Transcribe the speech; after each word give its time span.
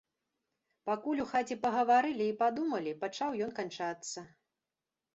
Пакуль 0.89 1.21
у 1.25 1.27
хаце 1.33 1.59
пагаварылі 1.67 2.25
і 2.31 2.33
падумалі, 2.41 2.97
пачаў 3.07 3.41
ён 3.47 3.57
канчацца. 3.63 4.29